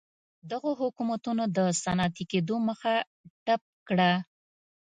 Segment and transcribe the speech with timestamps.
[0.51, 2.93] دغو حکومتونو د صنعتي کېدو مخه
[3.45, 4.11] ډپ کړه.